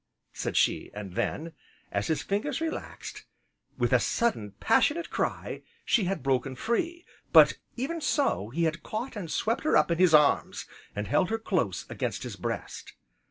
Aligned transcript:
said 0.33 0.57
she, 0.57 0.89
and 0.95 1.13
then, 1.13 1.53
as 1.91 2.07
his 2.07 2.23
fingers 2.23 2.59
relaxed, 2.59 3.25
with 3.77 3.93
a 3.93 3.99
sudden 3.99 4.51
passionate 4.59 5.11
cry, 5.11 5.61
she 5.85 6.05
had 6.05 6.23
broken 6.23 6.55
free; 6.55 7.05
but, 7.31 7.59
even 7.77 8.01
so, 8.01 8.49
he 8.49 8.63
had 8.63 8.81
caught 8.81 9.15
and 9.15 9.29
swept 9.29 9.63
her 9.63 9.77
up 9.77 9.91
in 9.91 9.99
his 9.99 10.15
arms, 10.15 10.65
and 10.95 11.05
held 11.07 11.29
her 11.29 11.37
close 11.37 11.85
against 11.87 12.23
his 12.23 12.35
breast. 12.35 12.93